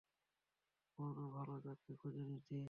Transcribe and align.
কোন 0.99 1.15
ভালো 1.35 1.55
চাকরি 1.65 1.93
খুঁজে 2.01 2.23
নিতি? 2.25 2.59